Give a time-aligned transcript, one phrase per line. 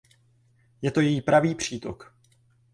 [0.81, 2.17] Je to její pravý přítok.